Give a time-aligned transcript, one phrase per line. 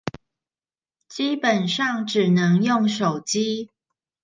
[1.07, 3.69] 基本上只能用手機